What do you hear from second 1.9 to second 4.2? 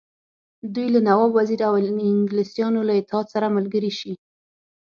انګلیسیانو له اتحاد سره ملګري شي.